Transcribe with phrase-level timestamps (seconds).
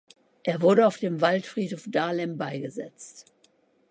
[0.41, 3.31] Er wurde auf dem Waldfriedhof Dahlem beigesetzt.